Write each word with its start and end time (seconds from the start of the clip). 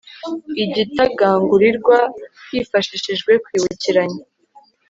igitagangurirwa 0.63 1.97
hifashishijwe 2.49 3.31
kwibukiranya 3.43 4.21